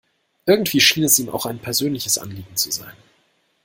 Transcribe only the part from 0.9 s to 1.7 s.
es ihm auch ein